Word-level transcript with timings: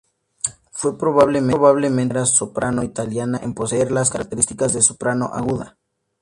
Fue 0.71 0.97
probablemente 0.97 1.61
la 1.61 1.73
primera 1.75 2.25
soprano 2.25 2.81
italiana 2.81 3.39
en 3.43 3.53
poseer 3.53 3.91
las 3.91 4.09
características 4.09 4.73
de 4.73 4.81
soprano 4.81 5.25
aguda. 5.27 5.77